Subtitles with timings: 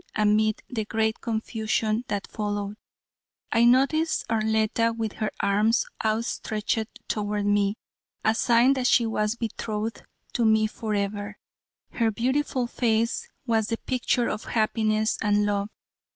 [0.15, 2.75] Amid the great confusion that followed,
[3.51, 7.77] I noticed Arletta with her arms outstretched toward me
[8.25, 10.01] a sign that she was betrothed
[10.33, 11.37] to me forever.
[11.91, 15.69] Her beautiful face was the picture of happiness and love.